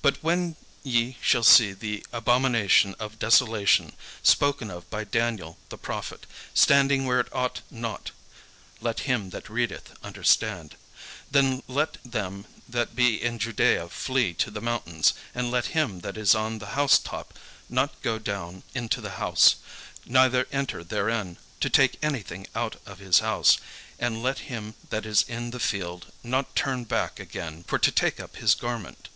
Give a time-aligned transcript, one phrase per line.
[0.00, 0.54] "But when
[0.84, 7.18] ye shall see the abomination of desolation, spoken of by Daniel the prophet, standing where
[7.18, 8.12] it ought not,
[8.80, 10.76] (let him that readeth understand,)
[11.28, 16.16] then let them that be in Judaea flee to the mountains: and let him that
[16.16, 17.36] is on the housetop
[17.68, 19.56] not go down into the house,
[20.06, 23.58] neither enter therein, to take any thing out of his house:
[23.98, 28.20] and let him that is in the field not turn back again for to take
[28.20, 29.08] up his garment.